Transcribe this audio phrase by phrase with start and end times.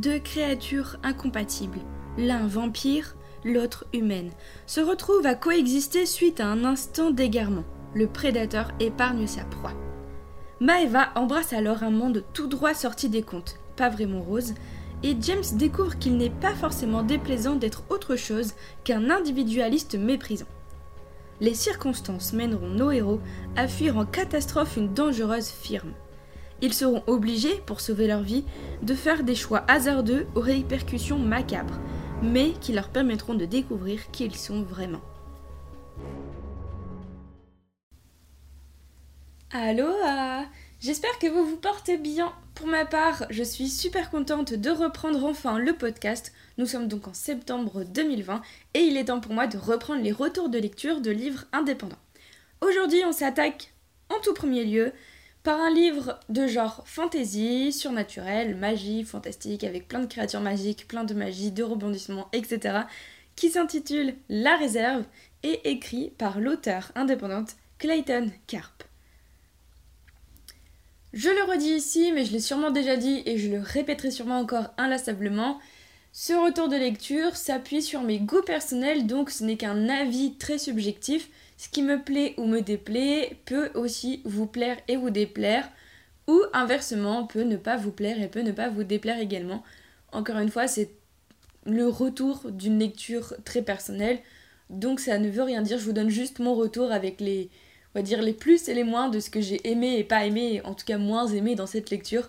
[0.00, 1.80] deux créatures incompatibles,
[2.16, 4.30] l'un vampire, l'autre humaine,
[4.66, 7.64] se retrouvent à coexister suite à un instant d'égarement.
[7.94, 9.72] Le prédateur épargne sa proie.
[10.60, 14.54] Maeva embrasse alors un monde tout droit sorti des contes, pas vraiment rose,
[15.02, 20.46] et James découvre qu'il n'est pas forcément déplaisant d'être autre chose qu'un individualiste méprisant.
[21.40, 23.20] Les circonstances mèneront nos héros
[23.56, 25.92] à fuir en catastrophe une dangereuse firme.
[26.60, 28.44] Ils seront obligés, pour sauver leur vie,
[28.82, 31.78] de faire des choix hasardeux aux répercussions macabres,
[32.22, 35.00] mais qui leur permettront de découvrir qui ils sont vraiment.
[39.52, 39.88] Allô
[40.80, 42.32] J'espère que vous vous portez bien.
[42.54, 46.32] Pour ma part, je suis super contente de reprendre enfin le podcast.
[46.56, 48.42] Nous sommes donc en septembre 2020
[48.74, 51.98] et il est temps pour moi de reprendre les retours de lecture de livres indépendants.
[52.60, 53.72] Aujourd'hui, on s'attaque
[54.08, 54.92] en tout premier lieu
[55.48, 61.04] par un livre de genre fantasy, surnaturel, magie, fantastique, avec plein de créatures magiques, plein
[61.04, 62.80] de magie, de rebondissements, etc.,
[63.34, 65.04] qui s'intitule La Réserve
[65.42, 68.84] et écrit par l'auteur indépendante Clayton Carp.
[71.14, 74.40] Je le redis ici, mais je l'ai sûrement déjà dit et je le répéterai sûrement
[74.40, 75.60] encore inlassablement.
[76.20, 80.58] Ce retour de lecture s'appuie sur mes goûts personnels, donc ce n'est qu'un avis très
[80.58, 81.30] subjectif.
[81.56, 85.70] Ce qui me plaît ou me déplaît peut aussi vous plaire et vous déplaire,
[86.26, 89.62] ou inversement peut ne pas vous plaire et peut ne pas vous déplaire également.
[90.10, 90.90] Encore une fois, c'est
[91.66, 94.18] le retour d'une lecture très personnelle,
[94.70, 97.48] donc ça ne veut rien dire, je vous donne juste mon retour avec les,
[97.94, 100.26] on va dire les plus et les moins de ce que j'ai aimé et pas
[100.26, 102.28] aimé, en tout cas moins aimé dans cette lecture.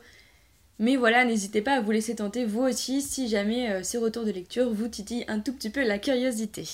[0.80, 4.24] Mais voilà, n'hésitez pas à vous laisser tenter vous aussi si jamais euh, ces retours
[4.24, 6.66] de lecture vous titillent un tout petit peu la curiosité.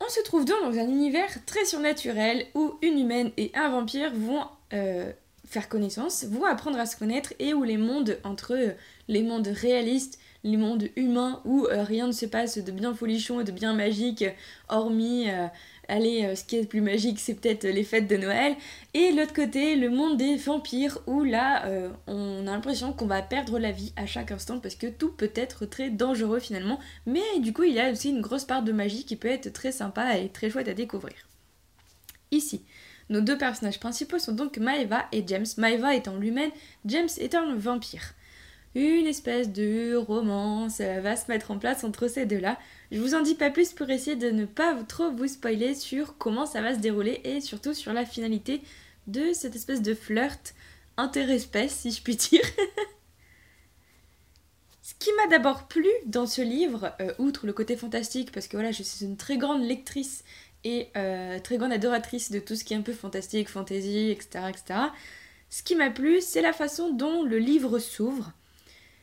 [0.00, 4.12] On se trouve donc dans un univers très surnaturel où une humaine et un vampire
[4.14, 5.12] vont euh,
[5.44, 8.56] faire connaissance, vont apprendre à se connaître et où les mondes entre
[9.08, 13.40] les mondes réalistes, les mondes humains où euh, rien ne se passe de bien folichon
[13.40, 14.24] et de bien magique,
[14.68, 15.26] hormis
[15.88, 18.54] allez, euh, ce qui est le plus magique, c'est peut-être les fêtes de Noël.
[18.94, 23.22] Et l'autre côté, le monde des vampires, où là, euh, on a l'impression qu'on va
[23.22, 26.78] perdre la vie à chaque instant parce que tout peut être très dangereux finalement.
[27.06, 29.52] Mais du coup, il y a aussi une grosse part de magie qui peut être
[29.52, 31.14] très sympa et très chouette à découvrir.
[32.30, 32.62] Ici,
[33.10, 35.46] nos deux personnages principaux sont donc Maeva et James.
[35.58, 36.50] Maeva étant l'humaine,
[36.86, 38.14] James étant le vampire
[38.74, 42.58] une espèce de romance va se mettre en place entre ces deux-là.
[42.90, 46.16] Je vous en dis pas plus pour essayer de ne pas trop vous spoiler sur
[46.18, 48.62] comment ça va se dérouler et surtout sur la finalité
[49.06, 50.54] de cette espèce de flirt
[50.96, 52.42] interespèce, si je puis dire.
[54.82, 58.56] Ce qui m'a d'abord plu dans ce livre, euh, outre le côté fantastique, parce que
[58.56, 60.24] voilà, je suis une très grande lectrice
[60.64, 64.46] et euh, très grande adoratrice de tout ce qui est un peu fantastique, fantasy, etc.
[64.48, 64.80] etc.
[65.50, 68.32] Ce qui m'a plu, c'est la façon dont le livre s'ouvre.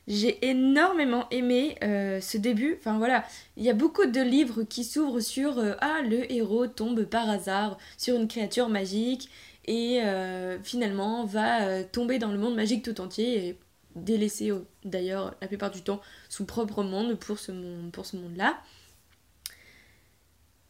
[0.09, 2.75] J'ai énormément aimé euh, ce début.
[2.80, 3.24] Enfin voilà,
[3.58, 7.30] il y a beaucoup de livres qui s'ouvrent sur euh, Ah, le héros tombe par
[7.30, 9.30] hasard sur une créature magique
[9.66, 13.59] et euh, finalement va tomber dans le monde magique tout entier et
[13.96, 14.52] délaisser
[14.84, 18.59] d'ailleurs la plupart du temps son propre monde pour ce, monde, pour ce monde-là.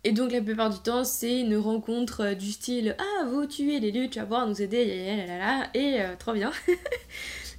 [0.03, 3.91] Et donc la plupart du temps, c'est une rencontre du style Ah, vous tuez les
[3.91, 5.15] lieux, tu vas pouvoir nous aider,
[5.73, 6.51] et trop bien.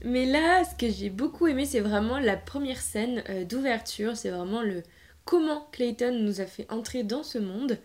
[0.05, 4.17] Mais là, ce que j'ai beaucoup aimé, c'est vraiment la première scène euh, d'ouverture.
[4.17, 4.83] C'est vraiment le
[5.25, 7.79] comment Clayton nous a fait entrer dans ce monde.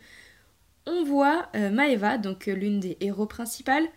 [0.86, 3.88] On voit euh, Maeva, donc euh, l'une des héros principales,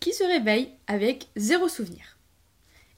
[0.00, 2.18] qui se réveille avec zéro souvenir.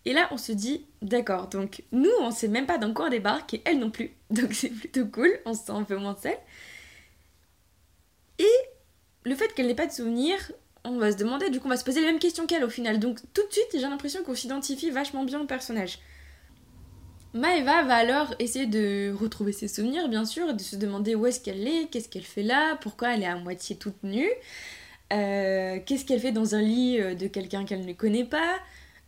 [0.04, 3.10] Et là, on se dit, d'accord, donc nous, on sait même pas dans quoi on
[3.10, 4.12] débarque et elle non plus.
[4.31, 6.37] Donc c'est plutôt cool, on se sent un peu moins seul.
[8.38, 8.56] Et
[9.25, 10.37] le fait qu'elle n'ait pas de souvenir,
[10.84, 12.69] on va se demander, du coup on va se poser les mêmes questions qu'elle au
[12.69, 12.99] final.
[12.99, 15.99] Donc tout de suite j'ai l'impression qu'on s'identifie vachement bien au personnage.
[17.32, 21.26] Maeva va alors essayer de retrouver ses souvenirs bien sûr, et de se demander où
[21.26, 24.31] est-ce qu'elle est, qu'est-ce qu'elle fait là, pourquoi elle est à moitié toute nue,
[25.12, 28.55] euh, qu'est-ce qu'elle fait dans un lit euh, de quelqu'un qu'elle ne connaît pas,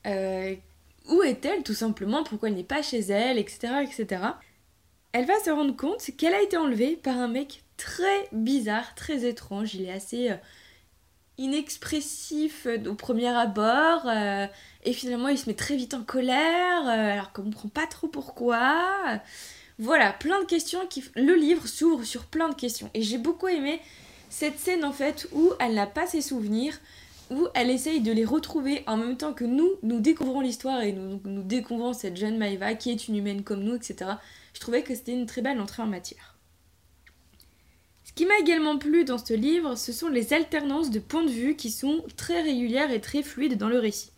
[0.07, 0.57] euh,
[1.09, 3.75] où est-elle tout simplement, pourquoi elle n'est pas chez elle, etc.
[3.85, 4.23] etc.
[5.13, 9.25] Elle va se rendre compte qu'elle a été enlevée par un mec très bizarre, très
[9.25, 10.33] étrange, il est assez
[11.39, 14.47] inexpressif au premier abord euh,
[14.85, 18.09] et finalement il se met très vite en colère euh, alors qu'on comprend pas trop
[18.09, 19.21] pourquoi.
[19.79, 22.91] Voilà plein de questions qui le livre s'ouvre sur plein de questions.
[22.95, 23.81] Et j'ai beaucoup aimé
[24.31, 26.79] cette scène en fait où elle n'a pas ses souvenirs
[27.31, 30.93] où elle essaye de les retrouver en même temps que nous nous découvrons l'histoire et
[30.93, 34.13] nous, nous découvrons cette jeune Maeva qui est une humaine comme nous etc
[34.55, 36.36] je trouvais que c'était une très belle entrée en matière
[38.17, 41.55] qui m'a également plu dans ce livre, ce sont les alternances de points de vue
[41.55, 44.11] qui sont très régulières et très fluides dans le récit.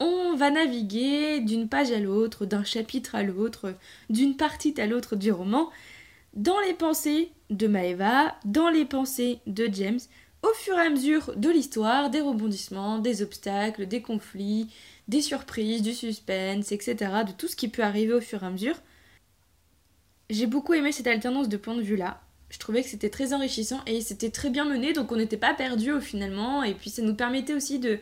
[0.00, 3.74] on va naviguer d'une page à l'autre, d'un chapitre à l'autre,
[4.10, 5.70] d'une partie à l'autre du roman,
[6.34, 10.00] dans les pensées de Maeva, dans les pensées de James,
[10.42, 14.68] au fur et à mesure de l'histoire, des rebondissements, des obstacles, des conflits,
[15.08, 16.96] des surprises, du suspense, etc.,
[17.26, 18.76] de tout ce qui peut arriver au fur et à mesure.
[20.30, 22.20] J'ai beaucoup aimé cette alternance de points de vue là.
[22.52, 25.54] Je trouvais que c'était très enrichissant et c'était très bien mené, donc on n'était pas
[25.54, 26.62] perdu au finalement.
[26.62, 27.98] Et puis ça nous permettait aussi de,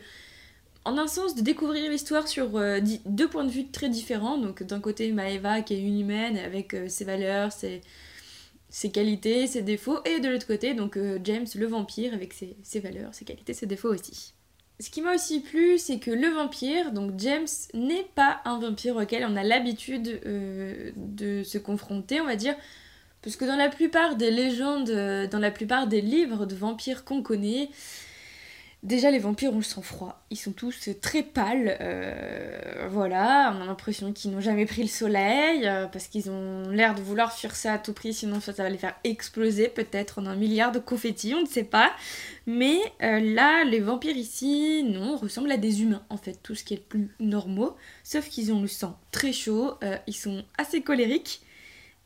[0.83, 4.37] en un sens, de découvrir l'histoire sur euh, deux points de vue très différents.
[4.37, 7.79] Donc d'un côté Maeva qui est une humaine avec euh, ses valeurs, ses,
[8.69, 12.57] ses qualités, ses défauts, et de l'autre côté, donc euh, James le vampire avec ses,
[12.61, 14.33] ses, valeurs, ses qualités, ses défauts aussi.
[14.81, 18.97] Ce qui m'a aussi plu, c'est que le vampire, donc James, n'est pas un vampire
[18.97, 20.19] auquel on a l'habitude
[20.95, 22.55] de se confronter, on va dire,
[23.21, 24.89] parce que dans la plupart des légendes,
[25.29, 27.69] dans la plupart des livres de vampires qu'on connaît,
[28.83, 30.23] Déjà, les vampires ont le sang froid.
[30.31, 31.77] Ils sont tous très pâles.
[31.81, 36.67] Euh, voilà, on a l'impression qu'ils n'ont jamais pris le soleil euh, parce qu'ils ont
[36.71, 40.17] l'air de vouloir fuir ça à tout prix, sinon ça, va les faire exploser peut-être
[40.17, 41.91] en un milliard de confettis, on ne sait pas.
[42.47, 46.63] Mais euh, là, les vampires ici, non, ressemblent à des humains en fait, tout ce
[46.63, 47.75] qui est plus normaux.
[48.03, 49.75] Sauf qu'ils ont le sang très chaud,
[50.07, 51.41] ils sont assez colériques.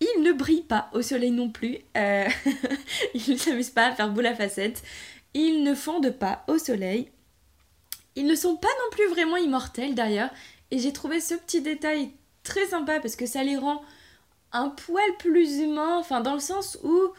[0.01, 1.79] Ils ne brillent pas au soleil non plus.
[1.95, 4.83] ils ne s'amusent pas à faire boule à facettes.
[5.33, 7.09] Ils ne fondent pas au soleil.
[8.15, 10.29] Ils ne sont pas non plus vraiment immortels d'ailleurs.
[10.71, 12.11] Et j'ai trouvé ce petit détail
[12.43, 13.81] très sympa parce que ça les rend
[14.51, 15.97] un poil plus humains.
[15.97, 17.11] Enfin, dans le sens où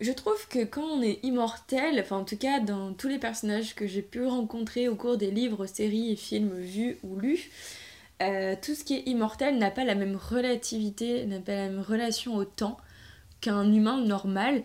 [0.00, 3.74] je trouve que quand on est immortel, enfin en tout cas dans tous les personnages
[3.74, 7.50] que j'ai pu rencontrer au cours des livres, séries et films vus ou lus,
[8.22, 11.80] euh, tout ce qui est immortel n'a pas la même relativité, n'a pas la même
[11.80, 12.78] relation au temps
[13.40, 14.62] qu'un humain normal.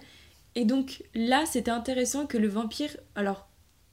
[0.55, 3.47] Et donc là, c'était intéressant que le vampire, alors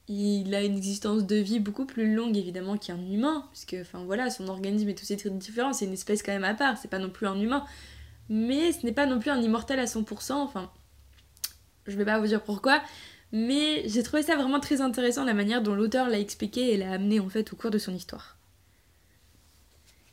[0.09, 4.29] il a une existence de vie beaucoup plus longue évidemment qu'un humain, puisque enfin voilà,
[4.29, 6.99] son organisme est aussi très différent, c'est une espèce quand même à part, c'est pas
[6.99, 7.65] non plus un humain.
[8.29, 10.71] Mais ce n'est pas non plus un immortel à 100%, enfin
[11.87, 12.83] je vais pas vous dire pourquoi,
[13.33, 16.93] mais j'ai trouvé ça vraiment très intéressant la manière dont l'auteur l'a expliqué et l'a
[16.93, 18.40] amené en fait au cours de son histoire.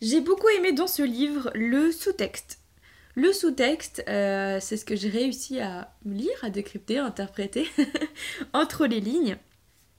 [0.01, 2.59] J'ai beaucoup aimé dans ce livre le sous-texte.
[3.15, 7.67] Le sous-texte, euh, c'est ce que j'ai réussi à lire, à décrypter, à interpréter
[8.53, 9.37] entre les lignes.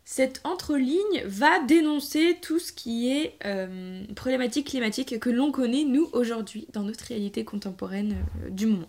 [0.05, 6.09] Cette entre-ligne va dénoncer tout ce qui est euh, problématique climatique que l'on connaît, nous,
[6.13, 8.89] aujourd'hui, dans notre réalité contemporaine euh, du moment.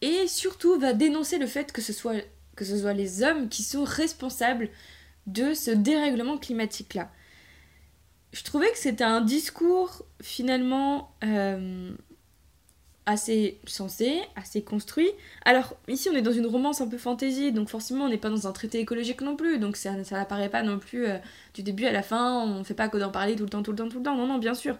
[0.00, 2.14] Et surtout va dénoncer le fait que ce, soit,
[2.54, 4.70] que ce soit les hommes qui sont responsables
[5.26, 7.10] de ce dérèglement climatique-là.
[8.34, 11.14] Je trouvais que c'était un discours finalement
[13.06, 15.08] assez sensé, assez construit.
[15.44, 18.30] Alors ici on est dans une romance un peu fantaisie, donc forcément on n'est pas
[18.30, 21.18] dans un traité écologique non plus, donc ça, n'apparaît pas non plus euh,
[21.54, 23.70] du début à la fin, on fait pas que d'en parler tout le temps, tout
[23.70, 24.76] le temps, tout le temps, non, non, bien sûr.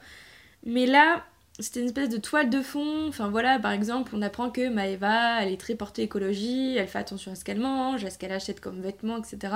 [0.67, 1.25] Mais là,
[1.61, 5.43] c'était une espèce de toile de fond, enfin voilà, par exemple, on apprend que Maeva,
[5.43, 8.33] elle est très portée écologie, elle fait attention à ce qu'elle mange, à ce qu'elle
[8.33, 9.55] achète comme vêtements, etc.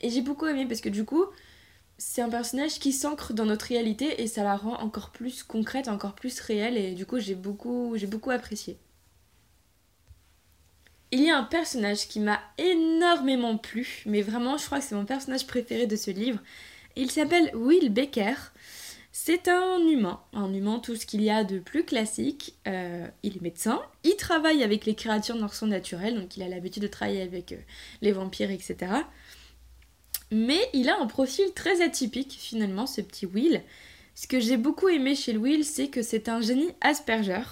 [0.00, 1.24] Et j'ai beaucoup aimé parce que du coup,
[1.98, 5.88] c'est un personnage qui s'ancre dans notre réalité et ça la rend encore plus concrète,
[5.88, 8.78] encore plus réelle et du coup j'ai beaucoup, j'ai beaucoup apprécié.
[11.10, 14.94] Il y a un personnage qui m'a énormément plu, mais vraiment je crois que c'est
[14.94, 16.38] mon personnage préféré de ce livre.
[16.96, 18.34] Il s'appelle Will Baker.
[19.10, 22.54] C'est un humain, un humain tout ce qu'il y a de plus classique.
[22.68, 26.82] Euh, il est médecin, il travaille avec les créatures non naturelles, donc il a l'habitude
[26.82, 27.56] de travailler avec euh,
[28.02, 28.92] les vampires, etc.
[30.30, 33.62] Mais il a un profil très atypique finalement, ce petit Will.
[34.14, 37.42] Ce que j'ai beaucoup aimé chez Will, c'est que c'est un génie Asperger.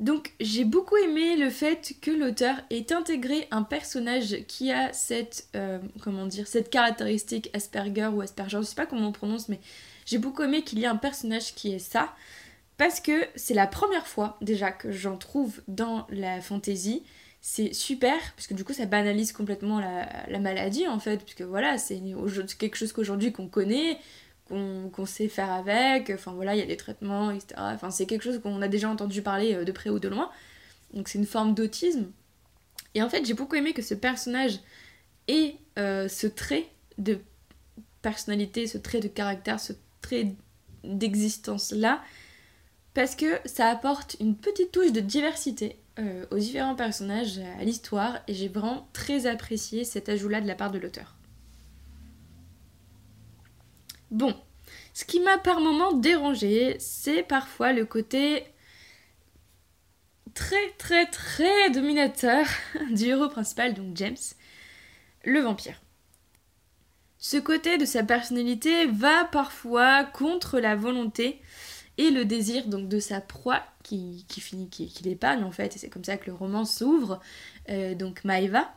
[0.00, 5.46] Donc j'ai beaucoup aimé le fait que l'auteur ait intégré un personnage qui a cette,
[5.54, 9.60] euh, comment dire, cette caractéristique Asperger ou Asperger, je sais pas comment on prononce, mais
[10.04, 12.14] j'ai beaucoup aimé qu'il y ait un personnage qui est ça,
[12.78, 17.04] parce que c'est la première fois déjà que j'en trouve dans la fantasy
[17.44, 21.76] c'est super, parce que du coup ça banalise complètement la, maladie en fait, puisque voilà,
[21.76, 22.00] c'est
[22.56, 23.98] quelque chose qu'aujourd'hui qu'on connaît,
[24.48, 27.54] qu'on sait faire avec, enfin voilà, il y a des traitements, etc.
[27.58, 30.30] Enfin c'est quelque chose qu'on a déjà entendu parler euh, de près ou de loin,
[30.94, 32.12] donc c'est une forme d'autisme.
[32.94, 34.60] Et en fait j'ai beaucoup aimé que ce personnage
[35.26, 36.68] ait euh, ce trait
[36.98, 37.18] de
[38.02, 40.28] personnalité, ce trait de caractère, ce trait
[40.84, 42.04] d'existence là,
[42.94, 48.20] parce que ça apporte une petite touche de diversité euh, aux différents personnages, à l'histoire,
[48.26, 51.16] et j'ai vraiment très apprécié cet ajout-là de la part de l'auteur.
[54.10, 54.34] Bon,
[54.94, 58.44] ce qui m'a par moments dérangé, c'est parfois le côté
[60.34, 62.46] très très très dominateur
[62.90, 64.16] du héros principal, donc James,
[65.24, 65.80] le vampire.
[67.18, 71.40] ce côté de sa personnalité va parfois contre la volonté
[71.98, 75.78] et le désir donc de sa proie qui, finit, qui, qui l'épargne en fait, et
[75.78, 77.20] c'est comme ça que le roman s'ouvre,
[77.68, 78.72] euh, donc Maeva.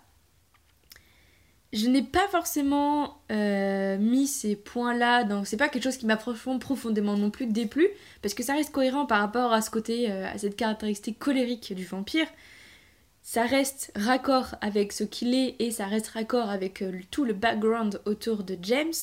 [1.74, 6.16] Je n'ai pas forcément euh, mis ces points-là, donc c'est pas quelque chose qui m'a
[6.18, 7.88] profondément non plus déplu,
[8.22, 11.74] parce que ça reste cohérent par rapport à ce côté, euh, à cette caractéristique colérique
[11.74, 12.28] du vampire,
[13.24, 18.00] ça reste raccord avec ce qu'il est et ça reste raccord avec tout le background
[18.06, 18.94] autour de James.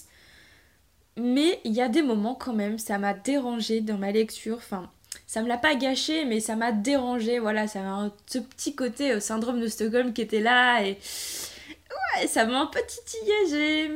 [1.16, 4.56] Mais il y a des moments quand même, ça m'a dérangé dans ma lecture.
[4.56, 4.90] Enfin,
[5.26, 7.38] ça me l'a pas gâché, mais ça m'a dérangé.
[7.38, 12.26] Voilà, ça a ce petit côté euh, syndrome de Stockholm qui était là et ouais,
[12.26, 13.32] ça m'a un peu titillé.
[13.50, 13.90] J'ai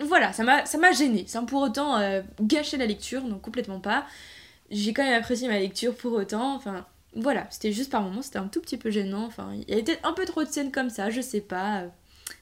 [0.00, 3.80] voilà, ça m'a ça m'a gêné, sans pour autant euh, gâcher la lecture, non complètement
[3.80, 4.06] pas.
[4.70, 6.54] J'ai quand même apprécié ma lecture pour autant.
[6.54, 9.24] Enfin, voilà, c'était juste par moments, c'était un tout petit peu gênant.
[9.24, 11.84] Enfin, il y avait peut-être un peu trop de scènes comme ça, je sais pas.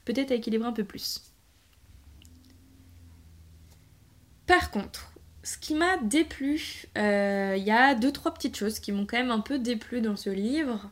[0.05, 1.21] Peut-être à équilibrer un peu plus.
[4.47, 5.11] Par contre,
[5.43, 9.17] ce qui m'a déplu, euh, il y a deux trois petites choses qui m'ont quand
[9.17, 10.89] même un peu déplu dans ce livre.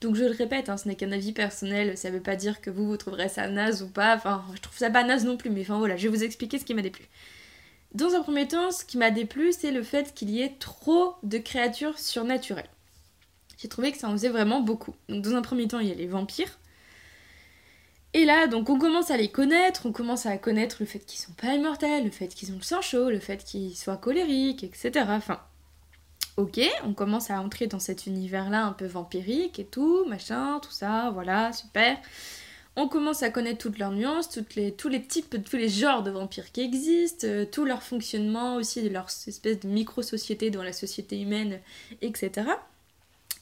[0.00, 2.70] Donc je le répète, hein, ce n'est qu'un avis personnel, ça veut pas dire que
[2.70, 4.16] vous vous trouverez ça naze ou pas.
[4.16, 6.58] Enfin, je trouve ça pas naze non plus, mais enfin voilà, je vais vous expliquer
[6.58, 7.04] ce qui m'a déplu.
[7.94, 11.16] Dans un premier temps, ce qui m'a déplu, c'est le fait qu'il y ait trop
[11.22, 12.68] de créatures surnaturelles
[13.58, 14.94] j'ai trouvé que ça en faisait vraiment beaucoup.
[15.08, 16.58] Donc dans un premier temps, il y a les vampires.
[18.14, 21.20] Et là, donc on commence à les connaître, on commence à connaître le fait qu'ils
[21.20, 24.64] sont pas immortels, le fait qu'ils ont le sang chaud, le fait qu'ils soient colériques,
[24.64, 25.04] etc.
[25.08, 25.40] Enfin,
[26.38, 30.70] ok, on commence à entrer dans cet univers-là un peu vampirique et tout, machin, tout
[30.70, 31.98] ça, voilà, super.
[32.76, 36.52] On commence à connaître toutes leurs nuances, tous les types, tous les genres de vampires
[36.52, 41.20] qui existent, euh, tout leur fonctionnement aussi, de leur espèce de micro-société dans la société
[41.20, 41.60] humaine,
[42.02, 42.48] etc.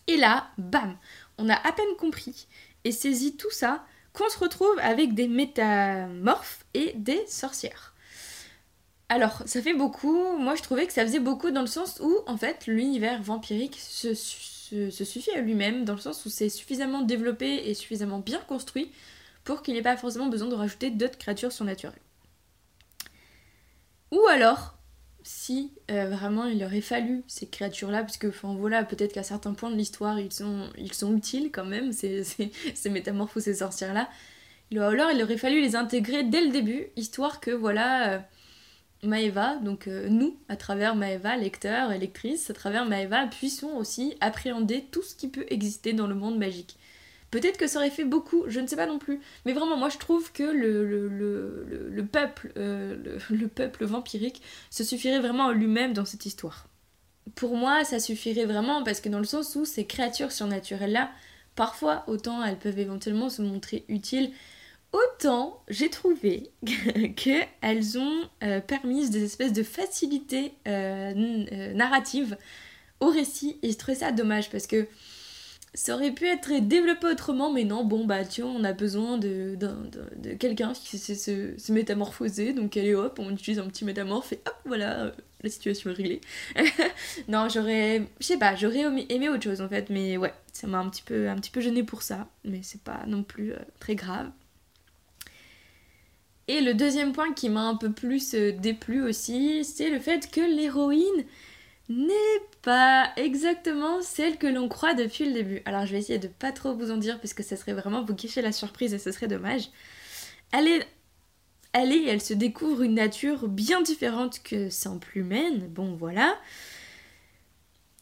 [0.06, 0.96] Et là, bam,
[1.36, 2.46] on a à peine compris
[2.84, 3.84] et saisi tout ça
[4.16, 7.94] qu'on se retrouve avec des métamorphes et des sorcières.
[9.08, 12.18] Alors, ça fait beaucoup, moi je trouvais que ça faisait beaucoup dans le sens où,
[12.26, 17.68] en fait, l'univers vampirique se, suffit à lui-même, dans le sens où c'est suffisamment développé
[17.68, 18.90] et suffisamment bien construit
[19.44, 22.00] pour qu'il n'y ait pas forcément besoin de rajouter d'autres créatures surnaturelles.
[24.10, 24.75] Ou alors,
[25.26, 29.72] si euh, vraiment il aurait fallu ces créatures-là, parce que voilà, peut-être qu'à certains points
[29.72, 32.22] de l'histoire ils sont, ils sont utiles quand même, ces,
[32.74, 34.08] ces, métamorphoses, ces sorcières-là.
[34.72, 38.18] Alors il aurait fallu les intégrer dès le début, histoire que voilà, euh,
[39.02, 44.16] Maeva, donc euh, nous, à travers Maeva, lecteurs et lectrices, à travers Maeva, puissions aussi
[44.20, 46.76] appréhender tout ce qui peut exister dans le monde magique.
[47.30, 49.20] Peut-être que ça aurait fait beaucoup, je ne sais pas non plus.
[49.44, 55.18] Mais vraiment, moi je trouve que le, le, peuple, euh, le, peuple vampirique se suffirait
[55.18, 56.68] vraiment lui-même dans cette histoire.
[57.34, 61.10] Pour moi, ça suffirait vraiment parce que dans le sens où ces créatures surnaturelles-là,
[61.56, 64.30] parfois, autant elles peuvent éventuellement se montrer utiles,
[64.92, 66.52] autant j'ai trouvé
[67.16, 72.36] qu'elles ont euh, permis des espèces de facilités euh, narratives
[73.00, 73.58] au récit.
[73.62, 74.86] Et je trouvais ça dommage parce que
[75.76, 79.56] ça aurait pu être développé autrement, mais non, bon, bah tiens, on a besoin de,
[79.56, 84.40] de, quelqu'un qui sait se, métamorphoser, donc allez hop, on utilise un petit métamorphe et
[84.46, 85.10] hop, voilà, euh,
[85.42, 86.20] la situation est réglée.
[87.28, 90.78] non, j'aurais, je sais pas, j'aurais aimé autre chose en fait, mais ouais, ça m'a
[90.78, 93.58] un petit peu, un petit peu gêné pour ça, mais c'est pas non plus euh,
[93.78, 94.30] très grave.
[96.48, 100.30] Et le deuxième point qui m'a un peu plus euh, déplu aussi, c'est le fait
[100.30, 101.26] que l'héroïne
[101.90, 105.62] n'est pas exactement celle que l'on croit depuis le début.
[105.66, 108.02] Alors je vais essayer de pas trop vous en dire parce que ça serait vraiment
[108.02, 109.70] vous gâcher la surprise et ce serait dommage.
[110.50, 110.86] Elle est
[111.72, 115.68] elle se découvre une nature bien différente que simple humaine.
[115.68, 116.36] Bon voilà.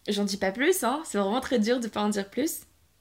[0.09, 1.03] J'en dis pas plus, hein.
[1.05, 2.61] c'est vraiment très dur de pas en dire plus.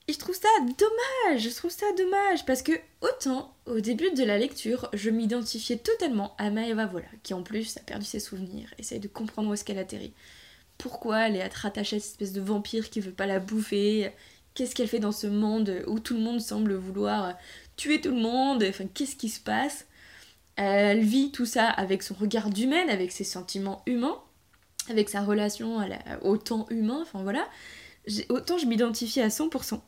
[0.09, 4.23] Et je trouve ça dommage, je trouve ça dommage, parce que autant au début de
[4.25, 8.73] la lecture, je m'identifiais totalement à Maeva Voilà, qui en plus a perdu ses souvenirs,
[8.77, 10.13] essaye de comprendre où est-ce qu'elle atterrit
[10.83, 14.11] pourquoi elle est attachée à cette espèce de vampire qui veut pas la bouffer,
[14.53, 17.35] qu'est-ce qu'elle fait dans ce monde où tout le monde semble vouloir
[17.77, 19.85] tuer tout le monde, enfin qu'est-ce qui se passe?
[20.57, 24.19] Elle vit tout ça avec son regard d'humaine, avec ses sentiments humains,
[24.89, 25.79] avec sa relation
[26.21, 27.47] au temps humain, enfin voilà.
[28.27, 29.79] Autant je m'identifie à 100%.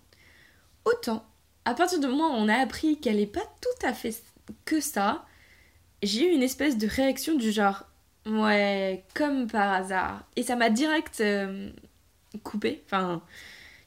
[0.85, 1.25] Autant,
[1.65, 4.15] à partir du moment où on a appris qu'elle n'est pas tout à fait
[4.63, 5.25] que ça,
[6.03, 7.83] j'ai eu une espèce de réaction du genre
[8.25, 10.23] Ouais, comme par hasard.
[10.35, 11.69] Et ça m'a direct euh,
[12.43, 13.21] coupé, enfin,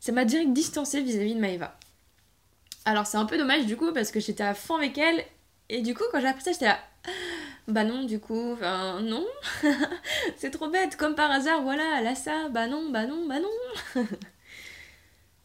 [0.01, 1.77] ça m'a direct distancé vis-à-vis de Maeva.
[2.85, 5.25] Alors c'est un peu dommage du coup parce que j'étais à fond avec elle.
[5.69, 6.79] Et du coup quand j'ai appris ça j'étais là
[7.69, 9.27] bah non du coup enfin non.
[10.37, 10.97] C'est trop bête.
[10.97, 12.49] Comme par hasard voilà elle a ça.
[12.49, 14.03] Bah non bah non bah non.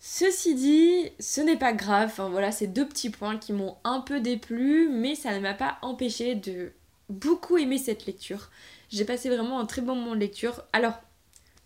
[0.06, 4.02] Ceci dit, ce n'est pas grave, enfin voilà, c'est deux petits points qui m'ont un
[4.02, 6.74] peu déplu, mais ça ne m'a pas empêché de
[7.10, 8.50] beaucoup aimé cette lecture.
[8.94, 10.64] J'ai passé vraiment un très bon moment de lecture.
[10.72, 10.94] Alors,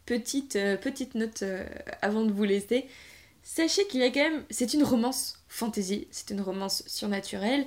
[0.05, 1.65] petite, euh, petite note euh,
[2.01, 2.87] avant de vous laisser.
[3.43, 4.45] Sachez qu'il y a quand même.
[4.49, 7.65] C'est une romance fantasy, c'est une romance surnaturelle.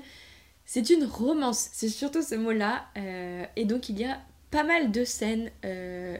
[0.64, 2.86] C'est une romance, c'est surtout ce mot-là.
[2.96, 4.18] Euh, et donc il y a
[4.50, 5.50] pas mal de scènes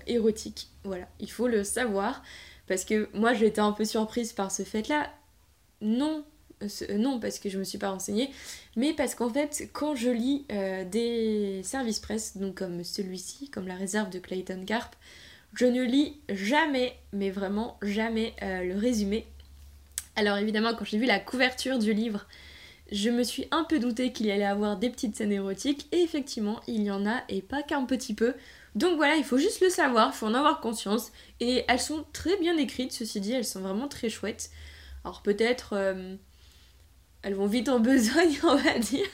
[0.07, 0.69] érotiques.
[0.85, 2.23] Voilà, il faut le savoir.
[2.69, 5.11] Parce que moi été un peu surprise par ce fait-là.
[5.81, 6.25] Non,
[6.91, 8.31] non parce que je me suis pas renseignée,
[8.77, 10.45] mais parce qu'en fait quand je lis
[10.91, 14.95] des services presse, donc comme celui-ci, comme la réserve de Clayton Carp,
[15.55, 19.27] je ne lis jamais, mais vraiment jamais, euh, le résumé.
[20.17, 22.27] Alors évidemment, quand j'ai vu la couverture du livre,
[22.93, 26.03] je me suis un peu douté qu'il y allait avoir des petites scènes érotiques, et
[26.03, 28.35] effectivement, il y en a, et pas qu'un petit peu.
[28.77, 32.05] Donc voilà, il faut juste le savoir, il faut en avoir conscience, et elles sont
[32.13, 34.51] très bien écrites, ceci dit, elles sont vraiment très chouettes.
[35.05, 35.73] Alors peut-être...
[35.73, 36.15] Euh,
[37.23, 39.07] elles vont vite en besogne, on va dire.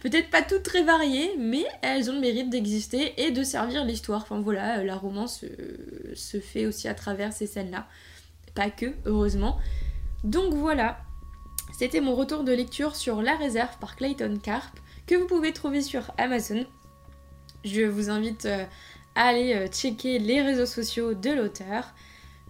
[0.00, 4.22] Peut-être pas toutes très variées, mais elles ont le mérite d'exister et de servir l'histoire.
[4.22, 7.86] Enfin voilà, la romance euh, se fait aussi à travers ces scènes-là.
[8.54, 9.58] Pas que, heureusement.
[10.22, 10.98] Donc voilà,
[11.78, 15.80] c'était mon retour de lecture sur La Réserve par Clayton Carp, que vous pouvez trouver
[15.80, 16.66] sur Amazon.
[17.64, 18.64] Je vous invite euh,
[19.14, 21.94] à aller euh, checker les réseaux sociaux de l'auteur.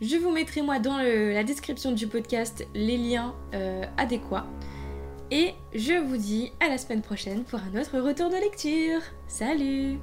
[0.01, 3.35] Je vous mettrai moi dans la description du podcast les liens
[3.99, 4.47] adéquats.
[5.33, 9.01] Et je vous dis à la semaine prochaine pour un autre retour de lecture.
[9.29, 9.99] Salut